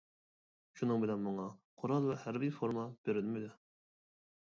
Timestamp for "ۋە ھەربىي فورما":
2.11-2.87